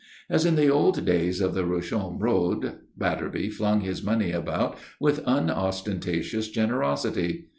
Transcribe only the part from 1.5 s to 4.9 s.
the Rusholme Road, Batterby flung his money about